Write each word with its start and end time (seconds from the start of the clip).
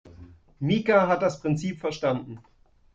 Mika 0.61 1.07
hat 1.07 1.21
das 1.21 1.41
Prinzip 1.41 1.79
verstanden. 1.79 2.39